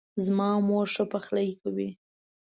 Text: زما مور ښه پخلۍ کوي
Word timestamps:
زما 0.25 0.49
مور 0.67 0.87
ښه 0.93 1.03
پخلۍ 1.11 1.49
کوي 1.61 1.89